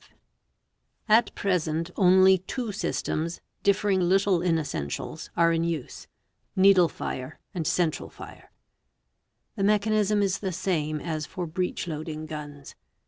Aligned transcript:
REVOLVERS 1.09 1.29
433 1.31 1.31
At 1.31 1.35
present 1.35 1.91
only 1.95 2.37
two 2.39 2.71
systems, 2.71 3.39
differing 3.61 3.99
little 4.01 4.41
in 4.41 4.57
essentials, 4.57 5.29
are 5.37 5.53
in 5.53 5.63
use— 5.63 6.07
needle 6.55 6.89
fire 6.89 7.39
and 7.53 7.67
central 7.67 8.09
fire. 8.09 8.51
The 9.55 9.63
mechanism 9.63 10.23
is 10.23 10.39
the 10.39 10.53
same 10.53 10.99
as 10.99 11.27
for 11.27 11.45
breech 11.45 11.87
loading 11.87 12.25
guns. 12.25 12.73